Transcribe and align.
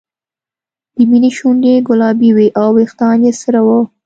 د 0.95 0.97
مینې 1.09 1.29
شونډې 1.37 1.73
ګلابي 1.87 2.29
وې 2.33 2.47
او 2.59 2.67
وېښتان 2.75 3.17
یې 3.27 3.31
سره 3.41 3.59
وو 3.65 3.79